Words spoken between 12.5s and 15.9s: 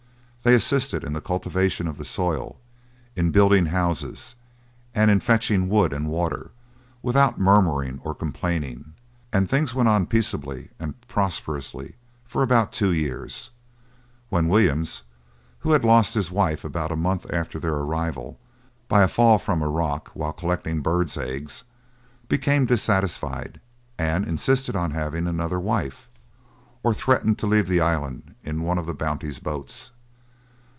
two years, when Williams, who had